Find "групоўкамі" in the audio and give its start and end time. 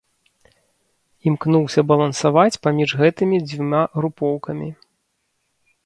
4.01-4.69